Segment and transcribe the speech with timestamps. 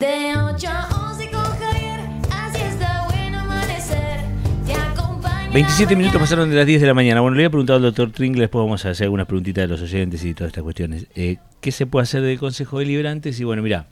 [0.00, 1.98] De 8 a 11 con Javier,
[2.30, 4.20] así está bueno amanecer.
[4.64, 5.50] Te acompaña.
[5.52, 7.20] 27 minutos pasaron de las 10 de la mañana.
[7.20, 9.82] Bueno, le había preguntado al doctor Tringle, después vamos a hacer algunas preguntitas de los
[9.82, 11.08] oyentes y todas estas cuestiones.
[11.16, 13.32] Eh, ¿Qué se puede hacer del Consejo Deliberante?
[13.36, 13.88] Y bueno, mira,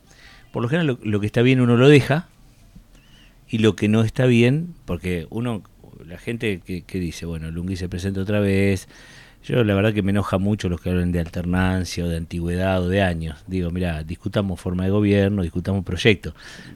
[0.53, 2.29] por lo general lo, lo que está bien uno lo deja
[3.49, 5.61] y lo que no está bien, porque uno,
[6.05, 8.87] la gente que, que dice, bueno, Lungui se presenta otra vez.
[9.47, 12.83] Yo la verdad que me enoja mucho los que hablan de alternancia o de antigüedad
[12.83, 13.37] o de años.
[13.47, 16.33] Digo, mira, discutamos forma de gobierno, discutamos proyectos.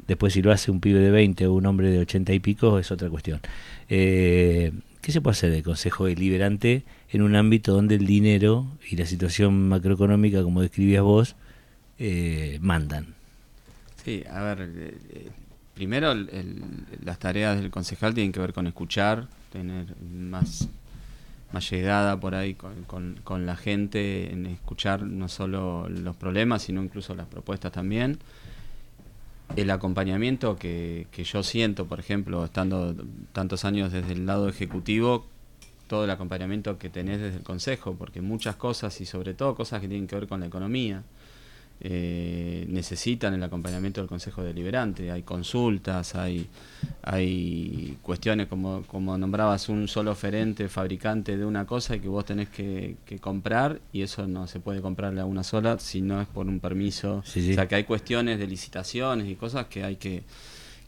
[0.07, 2.79] Después si lo hace un pibe de 20 o un hombre de 80 y pico
[2.79, 3.41] es otra cuestión.
[3.89, 4.71] Eh,
[5.01, 9.05] ¿Qué se puede hacer del Consejo Deliberante en un ámbito donde el dinero y la
[9.05, 11.35] situación macroeconómica, como describías vos,
[11.99, 13.15] eh, mandan?
[14.05, 15.29] Sí, a ver, eh, eh,
[15.73, 16.63] primero el-
[17.03, 20.69] las tareas del concejal tienen que ver con escuchar, tener más,
[21.53, 26.63] más llegada por ahí con, con- con la gente, en escuchar no solo los problemas,
[26.63, 28.19] sino incluso las propuestas también.
[29.55, 32.95] El acompañamiento que, que yo siento, por ejemplo, estando
[33.33, 35.25] tantos años desde el lado ejecutivo,
[35.87, 39.81] todo el acompañamiento que tenés desde el Consejo, porque muchas cosas y sobre todo cosas
[39.81, 41.03] que tienen que ver con la economía,
[41.83, 45.09] eh, necesitan el acompañamiento del Consejo Deliberante.
[45.09, 46.47] Hay consultas, hay,
[47.01, 52.23] hay cuestiones como, como nombrabas un solo oferente, fabricante de una cosa y que vos
[52.23, 56.21] tenés que, que comprar y eso no se puede comprarle a una sola si no
[56.21, 57.23] es por un permiso.
[57.25, 57.53] Sí, sí.
[57.53, 60.21] O sea que hay cuestiones de licitaciones y cosas que hay que,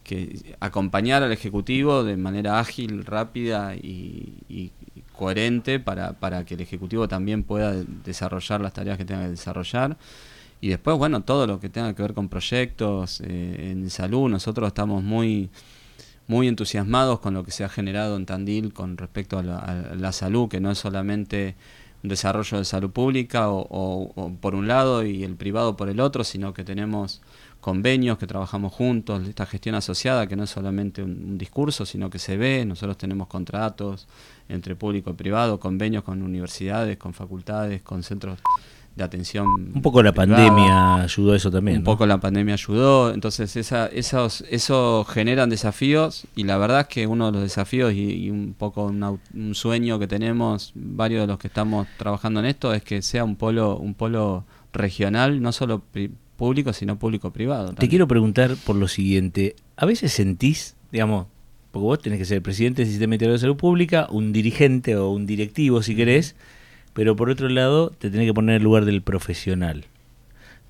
[0.03, 4.71] que acompañar al Ejecutivo de manera ágil, rápida y, y
[5.11, 7.73] coherente para, para que el Ejecutivo también pueda
[8.05, 9.97] desarrollar las tareas que tenga que desarrollar.
[10.63, 14.67] Y después, bueno, todo lo que tenga que ver con proyectos eh, en salud, nosotros
[14.67, 15.49] estamos muy
[16.25, 20.47] muy entusiasmados con lo que se ha generado en Tandil con respecto a la, salud,
[20.47, 21.55] que no es solamente
[22.01, 23.59] un desarrollo de salud pública o,
[24.15, 27.21] o- por un lado y el privado por el otro, sino que tenemos
[27.59, 32.19] convenios, que trabajamos juntos, esta gestión asociada, que no es solamente un discurso, sino que
[32.19, 34.07] se ve, nosotros tenemos contratos
[34.47, 38.39] entre público y privado, convenios con universidades, con facultades, con centros
[38.95, 39.47] de atención.
[39.73, 40.37] Un poco la privada.
[40.47, 41.77] pandemia ayudó a eso también.
[41.77, 41.91] Un ¿no?
[41.91, 47.07] poco la pandemia ayudó, entonces esa, esos, eso generan desafíos y la verdad es que
[47.07, 51.27] uno de los desafíos y, y un poco una- un sueño que tenemos varios de
[51.27, 55.51] los que estamos trabajando en esto es que sea un polo, un polo regional, no
[55.51, 55.81] solo
[56.37, 57.73] público, sino público-privado.
[57.73, 59.55] Te quiero preguntar por lo siguiente.
[59.77, 61.27] ¿A veces sentís, digamos,
[61.71, 64.95] porque vos tenés que ser el presidente del Sistema Integral de Salud Pública, un dirigente
[64.95, 66.35] o un directivo si querés,
[66.93, 69.85] pero por otro lado te tenés que poner en el lugar del profesional,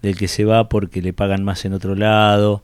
[0.02, 2.64] del que se va porque le pagan más en otro lado,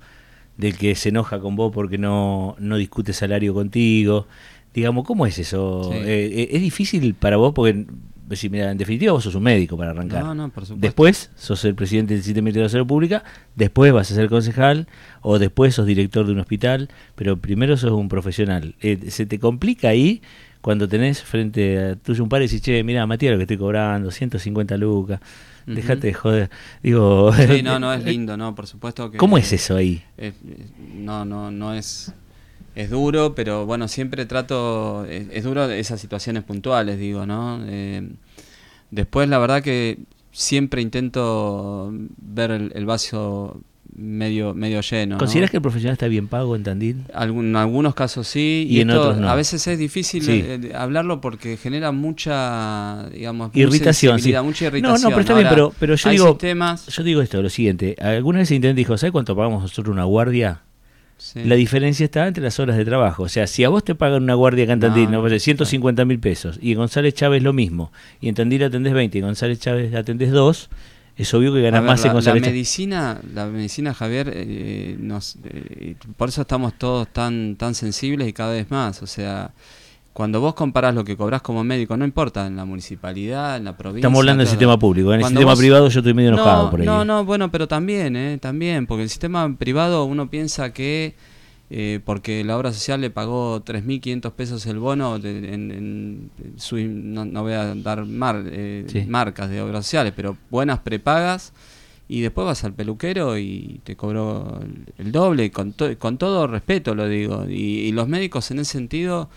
[0.57, 4.27] del que se enoja con vos porque no, no discute salario contigo.
[4.73, 5.89] Digamos, ¿cómo es eso?
[5.91, 5.97] Sí.
[5.97, 7.53] Eh, eh, ¿Es difícil para vos?
[7.53, 7.85] Porque,
[8.33, 10.23] si, mira, en definitiva vos sos un médico para arrancar.
[10.23, 10.85] No, no, por supuesto.
[10.85, 13.23] Después sos el presidente del Sistema Integral de Salud Pública,
[13.55, 14.87] después vas a ser concejal
[15.21, 18.75] o después sos director de un hospital, pero primero sos un profesional.
[18.81, 20.21] Eh, ¿Se te complica ahí
[20.61, 23.57] cuando tenés frente a tuyo un par y decís, che, mira, Matías, lo que estoy
[23.57, 25.19] cobrando, 150 lucas,
[25.65, 25.75] Ujú.
[25.75, 26.49] dejate de joder?
[26.83, 29.17] Digo, Sí, no, no, es lindo, no, por supuesto que...
[29.17, 30.03] ¿cómo es eso ahí?
[30.95, 32.13] No, no, no es,
[32.75, 37.61] es duro, pero bueno, siempre trato, es, es duro esas situaciones puntuales, digo, ¿no?
[37.65, 38.09] Eh,
[38.91, 39.99] después, la verdad que
[40.31, 43.61] siempre intento ver el, el vaso
[43.99, 45.15] medio, medio lleno.
[45.15, 45.19] ¿no?
[45.19, 47.03] ¿Consideras que el profesional está bien pago en Tandil?
[47.13, 49.29] Algún- en algunos casos sí, Y en esto otros no.
[49.29, 50.43] A veces es difícil Sí.
[50.45, 54.33] eh, hablarlo porque genera mucha, digamos, Irritación, sí.
[54.43, 55.01] mucha No, irritación.
[55.01, 58.39] no, pero está bien, pero- pero yo digo- sistemas, Yo digo esto, lo siguiente, alguna
[58.39, 60.61] vez el intendente dijo, ¿sabes cuánto pagamos nosotros una guardia?
[61.17, 61.41] sí.
[61.43, 63.23] La diferencia está entre las horas de trabajo.
[63.23, 65.27] O sea, si a vos te pagan una guardia acá en Tandil, No, no, no,
[65.27, 69.17] Pues, 150 mil pesos, y en González Chávez lo mismo, y en Tandil atendés 20
[69.17, 70.69] y en González Chávez atendés 2,
[71.21, 72.41] es obvio que ver, más la, en la González Chávez.
[72.53, 78.33] medicina, la medicina, Javier, eh, nos, eh, por eso estamos todos tan, tan sensibles y
[78.33, 79.01] cada vez más.
[79.03, 79.51] O sea,
[80.13, 83.77] cuando vos comparás lo que cobrás como médico, no importa en la municipalidad, en la
[83.77, 83.99] provincia.
[83.99, 85.13] Estamos hablando del sistema público.
[85.13, 86.85] En el sistema vos- privado yo estoy medio enojado no, por ahí.
[86.85, 88.37] No, no, bueno, pero también, ¿eh?
[88.41, 91.15] También, porque el sistema privado uno piensa que
[91.71, 96.77] eh, porque la obra social le pagó 3.500 pesos el bono, de- en, en su-
[96.77, 99.05] no, no voy a dar mar- eh, Sí.
[99.07, 101.53] marcas de obras sociales, pero buenas prepagas,
[102.07, 104.59] y después vas al peluquero y te cobró
[104.97, 107.53] el, doble, con, to- con todo respeto lo digo, y,
[107.87, 109.29] y los médicos en ese sentido...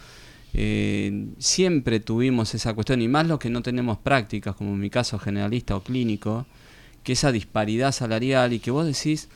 [0.54, 4.90] eh, siempre tuvimos esa cuestión, y más los que no tenemos prácticas, como en mi
[4.90, 6.46] caso generalista o clínico,
[7.02, 9.28] que esa disparidad salarial y que vos decís,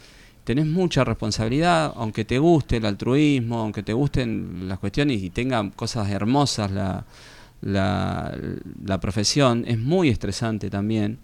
[0.47, 5.71] tenés mucha responsabilidad, aunque te guste el altruismo, aunque te gusten las cuestiones y tengan
[5.71, 7.05] cosas hermosas la,
[7.63, 11.19] la, profesión, es muy estresante también.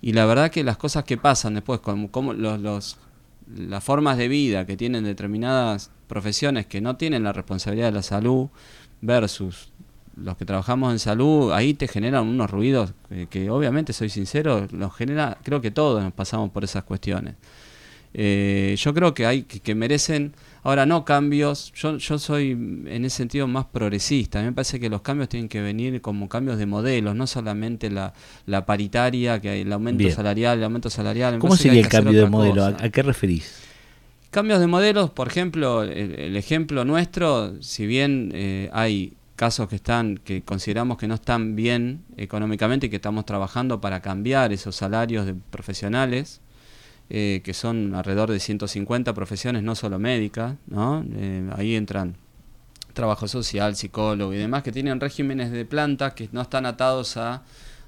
[0.00, 2.96] Y la verdad que las cosas que pasan después, como, como los, los,
[3.54, 8.02] las formas de vida que tienen determinadas profesiones que no tienen la responsabilidad de la
[8.02, 8.48] salud
[9.02, 9.68] versus
[10.16, 14.66] los que trabajamos en salud, ahí te generan unos ruidos que, que obviamente, soy sincero,
[14.70, 17.34] los genera, creo que todos nos pasamos por esas cuestiones.
[18.14, 23.04] Eh, yo creo que hay que, que merecen, ahora no cambios, yo, yo soy en
[23.04, 26.28] ese sentido más progresista, a mí me parece que los cambios tienen que venir como
[26.28, 28.12] cambios de modelos, no solamente la,
[28.46, 30.14] la paritaria, que hay el aumento Bien.
[30.14, 31.34] salarial, el aumento salarial.
[31.34, 32.64] me ¿Cómo sería el cambio de modelo?
[32.64, 33.60] ¿A, qué referís?
[34.30, 39.76] Cambios de modelos, por ejemplo, el, el ejemplo nuestro, si bien eh, hay casos que
[39.76, 44.76] están que consideramos que no están bien económicamente y que estamos trabajando para cambiar esos
[44.76, 46.40] salarios de profesionales,
[47.14, 51.04] eh, que son alrededor de 150 profesiones, no solo médicas, ¿no?
[51.14, 52.16] Eh, ahí entran
[52.94, 57.42] trabajo social, psicólogo y demás, que tienen regímenes de planta que no están atados a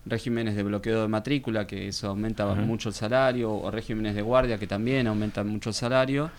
[0.05, 4.59] regímenes de bloqueo de matrícula, que eso aumenta mucho el salario, o regímenes de guardia,
[4.59, 6.31] que también aumentan mucho el salario,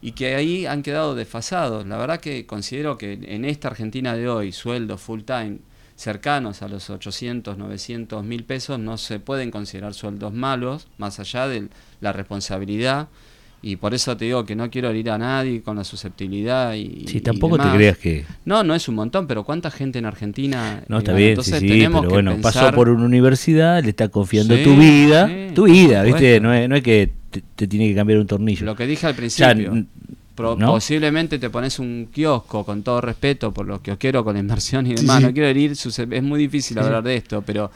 [0.00, 1.84] y que ahí han quedado desfasados.
[1.84, 5.58] La verdad que considero que en esta Argentina de hoy, sueldos full time
[6.00, 11.46] cercanos a los 800, 900 mil pesos no se pueden considerar sueldos malos, más allá
[11.46, 11.68] de
[12.00, 13.08] la responsabilidad.
[13.62, 17.04] Y por eso te digo que no quiero herir a nadie con la susceptibilidad y.
[17.06, 18.24] Y tampoco te creas que...
[18.46, 20.82] No, no es un montón, pero ¿cuánta gente en Argentina?
[20.88, 23.82] No, está bien, sí, entonces sí, tenemos pero que bueno, pasó pensar- por una universidad,
[23.84, 26.40] le está confiando Sí, tu vida, sí, tu vida, ¿viste?
[26.40, 28.64] No es, no es que te, te tiene que cambiar un tornillo.
[28.64, 29.84] Lo que dije al principio.
[30.40, 30.72] Pro- ¿no?
[30.72, 34.40] Posiblemente te pones un kiosco, con todo respeto por lo que os quiero con la
[34.40, 35.18] inversión y demás.
[35.18, 35.24] sí.
[35.24, 37.70] No quiero herir, es muy difícil hablar de esto, pero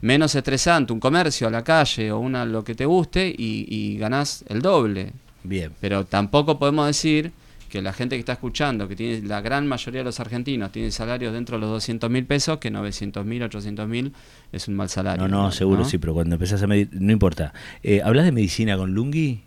[0.00, 3.98] menos estresante, un comercio a la calle o una lo que te guste y, y
[3.98, 5.12] ganás el doble.
[5.42, 5.72] Bien.
[5.80, 7.32] Pero tampoco podemos decir
[7.68, 10.90] que la gente que está escuchando, que tiene la gran mayoría de los argentinos, tiene
[10.90, 14.12] salarios dentro de los 200 mil pesos, que 900 mil, 800 mil
[14.52, 15.28] es un mal salario.
[15.28, 15.84] No, no, seguro ¿no?
[15.88, 17.52] sí, pero cuando empezás a medir, no importa.
[17.82, 19.42] Eh, ¿Hablas de medicina con Lungi?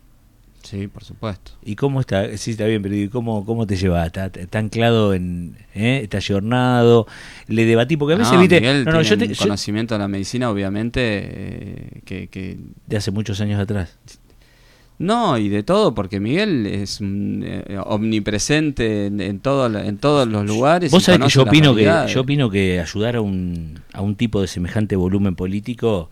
[0.64, 1.52] Sí, por supuesto.
[1.66, 2.38] ¿Y cómo está?
[2.38, 4.08] Sí, está bien, pero ¿y cómo, cómo te llevas?
[4.08, 5.58] ¿Está, está anclado en.
[5.76, 6.00] Eh?
[6.04, 7.08] ¿Está ayornado?
[7.48, 8.62] Le debatí, porque a veces, No, viste.
[8.62, 9.26] Miguel no, no, tiene yo te.
[9.26, 13.98] un yo- conocimiento de la medicina, obviamente, eh, que, que- de hace muchos años atrás.
[15.00, 20.46] No, y de todo, porque Miguel es eh, omnipresente en, en, todo en todos los
[20.46, 20.92] lugares.
[20.92, 24.42] Vos sabés que yo opino que, yo opino que ayudar a un, a un tipo
[24.42, 26.12] de semejante volumen político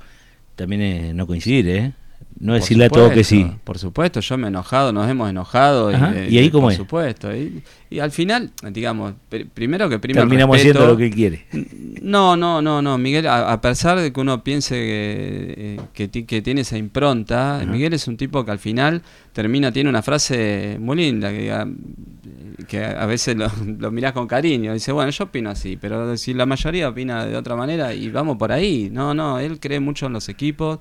[0.56, 1.94] también es no coincidir, ¿eh?
[2.42, 3.45] No Por decirle a todo que sí.
[3.66, 5.89] Por supuesto, yo me he enojado, nos hemos enojado.
[5.89, 6.77] Ajá, ¿y ahí cómo por es?
[6.77, 7.36] supuesto.
[7.36, 10.21] Y, y al final, digamos, pr- primero que primero.
[10.25, 11.45] Terminamos haciendo lo que quiere.
[12.01, 16.25] No, no, no, no, Miguel, a, a pesar de que uno piense que, eh, que,
[16.25, 17.66] que tiene esa impronta, Ajá.
[17.66, 19.01] Miguel es un tipo que al final
[19.33, 21.54] termina, tiene una frase muy linda, que,
[22.69, 26.33] que a veces lo, lo mirás con cariño, dice, bueno, yo opino así, pero si
[26.33, 30.06] la mayoría opina de otra manera y vamos por ahí, no, no, él cree mucho
[30.06, 30.80] en los equipos,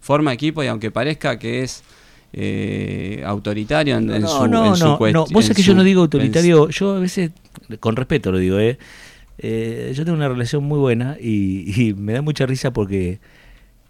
[0.00, 1.82] forma equipo y aunque parezca que es
[2.32, 5.26] eh, autoritario en, en no, su, no, en su no, no.
[5.30, 7.30] Vos sabés que yo no digo autoritario, yo a veces,
[7.80, 8.78] con respeto lo digo, ¿eh?
[9.38, 13.20] Eh, yo tengo una relación muy buena y, y me da mucha risa porque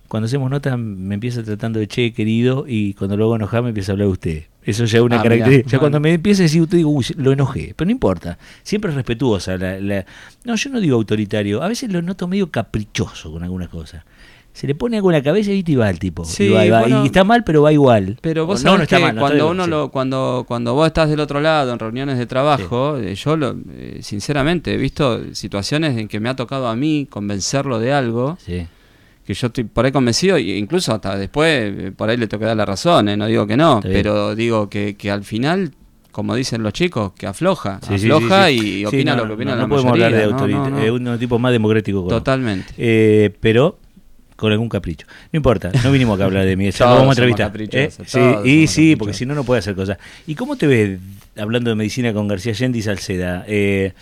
[0.06, 3.92] cuando hacemos notas me empieza tratando de che, querido, y cuando luego enojar me empieza
[3.92, 4.42] a hablar de usted.
[4.62, 5.56] Eso ya es una Ah, característica.
[5.56, 5.80] mirá, Ya bueno.
[5.80, 7.72] cuando me empieza a decir usted, digo, uy, lo enojé.
[7.76, 8.38] Pero no importa.
[8.62, 9.56] Siempre es respetuosa.
[9.56, 10.04] La, la-
[10.44, 11.62] No, yo no digo autoritario.
[11.62, 14.04] A veces lo noto medio caprichoso con algunas cosas.
[14.58, 15.70] Se le pone algo en la cabeza ¿viste?
[15.72, 16.24] y va el tipo.
[16.24, 16.80] Sí, y, va, y va.
[16.80, 17.02] bueno.
[17.04, 18.18] Y está mal, pero va igual.
[18.20, 19.70] Pero vos sabés no, no está que mal, no cuando está uno bien, sí.
[19.70, 23.54] lo, cuando, cuando vos estás del otro lado en reuniones de trabajo, eh, yo lo,
[23.72, 28.36] eh, sinceramente he visto situaciones en que me ha tocado a mí convencerlo de algo
[28.44, 28.66] Sí.
[29.24, 32.40] que yo estoy por ahí convencido e incluso hasta después eh, por ahí le tengo
[32.40, 35.70] que dar la razón, eh, no digo que no, pero digo que, que al final
[36.10, 38.78] como dicen los chicos, que afloja, Sí, afloja sí, sí.
[38.80, 40.24] y opina no, lo que opina no, la no podemos mayoría.
[40.24, 40.78] hablar de no.
[40.80, 42.08] eh, un tipo más democrático.
[42.08, 42.72] Totalmente.
[42.76, 43.78] Eh, pero
[44.38, 45.04] con algún capricho.
[45.32, 47.52] No importa, no vinimos acá a hablar de lo Todos vamos a entrevistar.
[47.60, 47.90] ¿eh?
[48.06, 49.98] Sí, y sí, porque si no, no puede hacer cosas.
[50.28, 51.00] ¿Y cómo te ves
[51.36, 53.44] hablando de medicina con García Allende y Salceda?
[53.48, 53.94] Eh,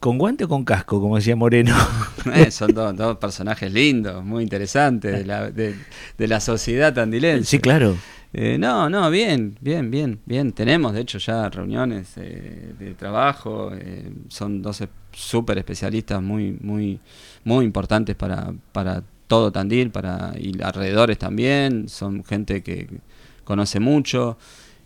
[0.00, 1.76] ¿Con guante o con casco, como decía Moreno?
[2.34, 5.76] Eh, son dos, dos personajes lindos, muy interesantes de la, de,
[6.18, 7.44] de la sociedad tandilense.
[7.48, 7.96] sí, claro.
[8.32, 10.52] Eh, no, no, bien, bien, bien, bien.
[10.52, 13.70] Tenemos, de hecho, ya reuniones eh, de trabajo.
[13.74, 17.00] eh, son dos súper especialistas muy, muy,
[17.44, 21.88] muy importantes para, para todo Tandil, para y alrededores también.
[21.88, 22.88] Son gente que
[23.44, 24.38] conoce mucho.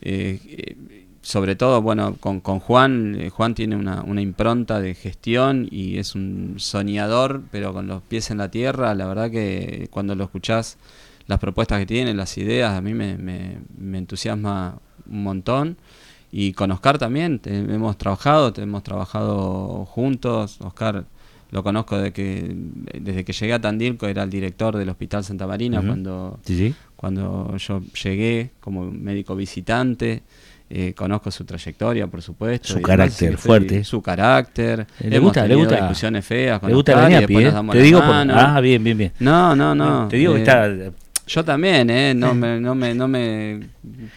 [0.03, 0.77] eh,
[1.23, 5.99] sobre todo, bueno, con, con Juan, eh, Juan tiene una, una impronta de gestión y
[5.99, 8.95] es un soñador, pero con los pies en la tierra.
[8.95, 10.79] La verdad que cuando lo escuchás,
[11.27, 14.79] las propuestas que tiene, las ideas, a mí me, me- entusiasma
[15.11, 15.77] un montón.
[16.33, 20.59] Y con Oscar también, hemos trabajado, te- hemos trabajado juntos.
[20.63, 21.05] Oscar
[21.51, 22.55] lo conozco de que,
[23.01, 26.57] desde que llegué a Tandil, que era el director del Hospital Santa Marina, cuando, Sí,
[26.57, 26.75] sí.
[26.97, 30.23] cuando yo llegué como médico visitante.
[30.73, 32.69] eh, conozco su trayectoria, por supuesto.
[32.75, 33.83] Su carácter estoy- fuerte.
[33.83, 34.87] Su carácter.
[35.01, 35.75] Le Hemos gusta, le gusta.
[35.79, 37.53] discusiones feas con Le gusta la ñapi, ¿eh?
[37.73, 38.15] Te digo por...
[38.15, 39.13] Ah, bien, bien, bien.
[39.19, 40.07] No, no, no.
[40.07, 40.69] Te digo que eh, está...
[41.33, 42.13] Yo también, ¿eh?
[42.13, 43.61] No me, no me, no me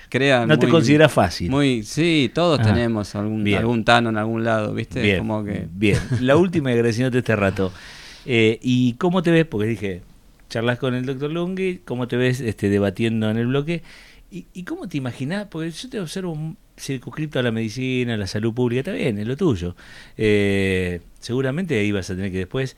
[0.09, 0.47] crean.
[0.47, 1.51] No te consideras fácil.
[1.51, 3.59] Muy, sí, todos Ah, tenemos algún, bien.
[3.59, 4.99] algún tano en algún lado, ¿viste?
[4.99, 5.67] Bien, Como que.
[5.71, 5.99] bien.
[6.21, 7.71] La última y agradeciéndote este rato.
[8.25, 9.45] Eh, ¿Y cómo te ves?
[9.45, 10.01] Porque dije,
[10.49, 13.83] charlas con el doctor Lungi, ¿cómo te ves este, debatiendo en el bloque?
[14.31, 15.45] ¿Y, y cómo te imaginás?
[15.51, 19.19] Porque yo te observo un- circunscripto a la medicina, a la salud pública, está bien,
[19.19, 19.75] es lo tuyo.
[20.17, 22.75] Eh, seguramente ahí vas a tener que después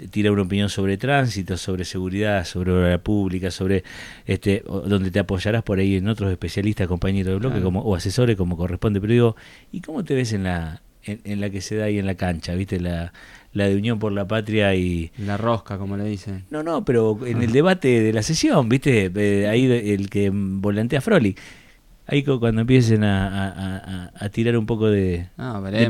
[0.00, 3.84] t- tirar una opinión sobre tránsito, sobre seguridad, sobre obra pública, sobre
[4.26, 7.64] este donde te apoyarás por ahí en otros especialistas, compañeros de bloque Claro.
[7.64, 9.00] como, o asesores como corresponde.
[9.00, 9.36] Pero digo,
[9.72, 12.14] ¿y cómo te ves en la, en, en la que se da ahí en la
[12.14, 12.54] cancha?
[12.54, 12.80] ¿Viste?
[12.80, 13.12] La,
[13.52, 15.10] la de Unión por la Patria y...
[15.18, 16.44] La rosca, como le dicen.
[16.50, 19.10] No, no, pero en el debate de la sesión, ¿viste?
[19.14, 21.34] Eh, ahí el que volantea Froli.
[22.10, 25.28] Ahí cu- cuando empiecen a, a- a- a tirar un poco de,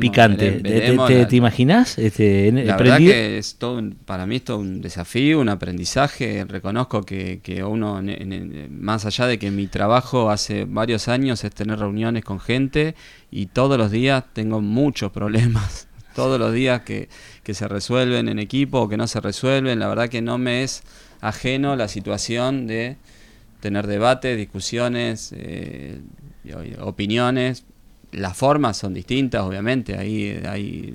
[0.01, 0.51] picante.
[0.51, 1.99] vere- ¿Te- veremos te, la- te imaginás?
[1.99, 6.45] Este, La verdad que es todo un- para mí es todo un desafío, un aprendizaje.
[6.47, 11.43] Reconozco que, que uno, en- en- más allá de que mi trabajo hace varios años
[11.45, 12.95] es tener reuniones con gente
[13.31, 15.89] y todos los días tengo muchos problemas.
[16.15, 17.09] Todos los días que,
[17.45, 19.79] que se resuelven en equipo o que no se resuelven.
[19.79, 20.83] La verdad que no me es
[21.21, 22.97] ajeno la situación de
[23.61, 26.01] tener debates, discusiones, eh,
[26.45, 27.65] y opiniones.
[28.13, 30.93] Las formas son distintas, obviamente, ahí hay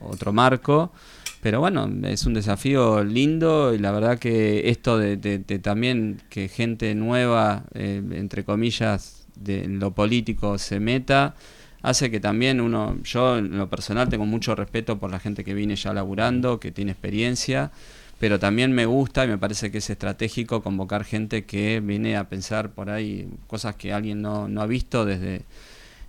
[0.00, 0.92] otro marco,
[1.40, 6.94] pero bueno, es un desafío lindo y la verdad que esto de, también que gente
[6.94, 11.34] nueva, eh, entre comillas, de lo político se meta,
[11.82, 15.54] hace que también uno, yo en lo personal tengo mucho respeto por la gente que
[15.54, 17.72] viene ya laburando, que tiene experiencia,
[18.22, 22.28] pero también me gusta y me parece que es estratégico convocar gente que viene a
[22.28, 25.42] pensar por ahí cosas que alguien no, no ha visto desde,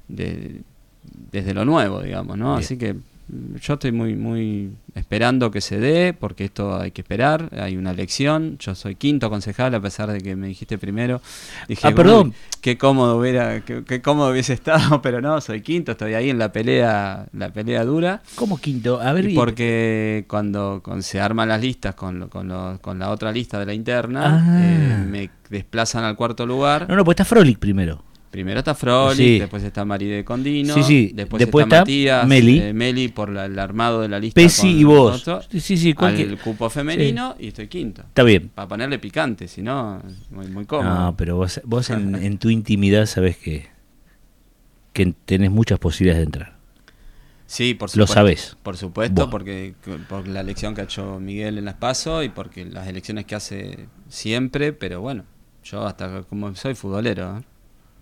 [0.08, 0.62] de-
[1.32, 2.52] desde lo nuevo, digamos, ¿no?
[2.52, 2.64] Bien.
[2.64, 2.96] Así que
[3.62, 7.92] yo estoy muy, muy esperando que se dé, porque esto hay que esperar, hay una
[7.92, 11.22] elección, yo soy quinto concejal, a pesar de que me dijiste primero.
[11.68, 12.34] Dije, Ah, "Uy, perdón.
[12.62, 14.54] Qué cómodo hubiera, qué, qué cómodo hubiese
[14.94, 18.22] estado, pero no, soy quinto, estoy ahí en la pelea, la pelea dura.
[18.36, 19.02] ¿Cómo quinto?
[19.02, 23.00] A ver, Y porque cuando, con- se arman las listas con, lo- con, lo- con
[23.00, 24.62] la otra lista de la interna, Ah.
[24.62, 26.86] eh, me desplazan al cuarto lugar.
[26.90, 28.04] No, no, pues está Frolic primero.
[28.34, 29.40] Primero está Froli, Sí.
[29.40, 31.12] después está Maride Condino, Sí, sí.
[31.14, 32.58] después, Después está, está Matías, Meli.
[32.62, 34.42] eh, Meli por la- el armado de la lista.
[34.42, 35.12] Pesi y vos.
[35.12, 38.02] nosotros, Sí, sí, cualquier- al cupo femenino y estoy quinto.
[38.02, 38.50] Está bien.
[38.56, 40.96] Para ponerle picante, si no, muy, muy cómodo.
[40.96, 43.68] No, pero vos, vos en, en tu intimidad sabés que,
[44.94, 46.58] que tenés muchas posibilidades de entrar.
[47.46, 48.14] Sí, por Lo supuesto.
[48.16, 48.58] sabés.
[48.64, 49.76] Por supuesto, porque
[50.10, 53.36] por la elección que ha hecho Miguel en las PASO y porque las elecciones que
[53.36, 55.24] hace siempre, pero bueno,
[55.64, 57.42] yo hasta como soy futbolero, ¿eh?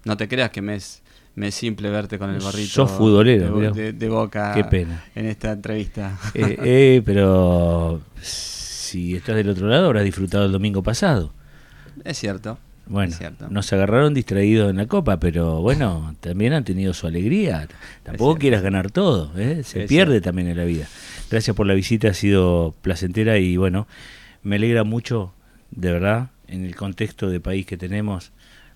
[0.06, 1.02] No te creas que me es,
[1.36, 5.04] me es simple verte con el gorrito Sos futbolero, de, de- de boca Qué pena.
[5.16, 6.18] en esta entrevista.
[6.34, 11.34] Eh, eh, pero si estás del otro lado, habrás disfrutado el domingo pasado.
[12.04, 12.58] es cierto.
[12.88, 13.16] Bueno,
[13.50, 17.70] nos agarraron distraídos en la copa, pero bueno, también han tenido su alegría.
[18.04, 19.62] Tampoco quieras ganar todo, ¿eh?
[19.64, 20.26] se Es pierde cierto.
[20.26, 20.88] también en la vida.
[21.30, 23.88] Gracias por la visita, ha sido placentera y bueno,
[24.44, 25.34] me alegra mucho,
[25.70, 28.34] de verdad, en el contexto de país que tenemos,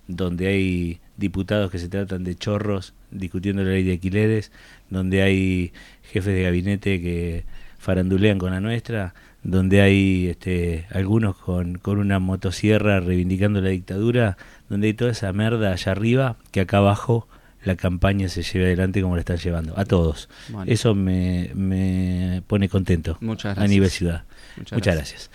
[0.08, 4.52] donde hay diputados que se tratan de chorros discutiendo la ley de alquileres,
[4.90, 7.46] donde hay jefes de gabinete que
[7.78, 14.38] farandulean con la nuestra, donde hay este, algunos con, con una motosierra reivindicando la dictadura,
[14.70, 17.28] donde hay toda esa merda allá arriba, que acá abajo
[17.64, 20.30] la campaña se lleve adelante como la están llevando, a todos.
[20.50, 20.72] Bueno.
[20.72, 23.70] Eso me, me pone contento Muchas a gracias.
[23.70, 24.24] nivel ciudad.
[24.58, 25.32] Muchas Muchas gracias.